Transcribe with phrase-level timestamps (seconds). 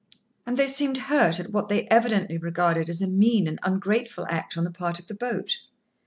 [0.47, 4.57] And they seemed hurt at what they evidently regarded as a mean and ungrateful act
[4.57, 5.59] on the part of the boat.